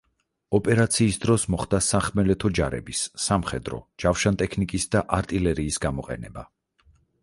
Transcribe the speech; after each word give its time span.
ოპერაციის 0.59 1.19
დროს 1.25 1.45
მოხდა 1.55 1.81
სახმელეთო 1.89 2.51
ჯარების, 2.61 3.03
სამხედრო, 3.29 3.81
ჯავშანტექნიკის 4.05 4.93
და 4.97 5.07
არტილერიის 5.23 5.83
გამოყენება. 5.87 6.53